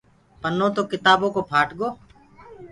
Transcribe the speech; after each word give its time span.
پنو 0.41 0.67
تو 0.75 0.81
ڪِتآبو 0.91 1.27
ڪو 1.35 1.41
ڦآٽ 1.49 1.69
گو۔ 1.79 1.89